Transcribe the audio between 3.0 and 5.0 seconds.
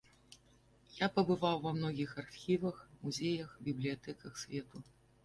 музеях, бібліятэках свету.